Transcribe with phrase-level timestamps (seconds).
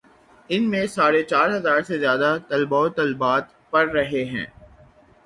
[0.49, 4.45] ان میں ساڑھے چار ہزار سے زیادہ طلبا و طالبات پڑھ رہے ہیں۔